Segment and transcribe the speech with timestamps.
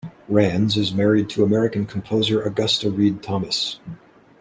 [0.27, 3.79] Rands is married to American composer Augusta Read Thomas.